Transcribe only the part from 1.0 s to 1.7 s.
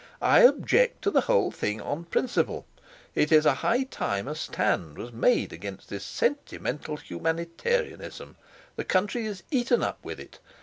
to the whole